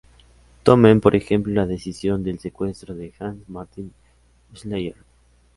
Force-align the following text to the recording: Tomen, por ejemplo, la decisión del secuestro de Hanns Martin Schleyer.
Tomen, 0.63 0.99
por 0.99 1.15
ejemplo, 1.15 1.53
la 1.53 1.67
decisión 1.67 2.23
del 2.23 2.39
secuestro 2.39 2.95
de 2.95 3.13
Hanns 3.19 3.47
Martin 3.47 3.93
Schleyer. 4.51 4.95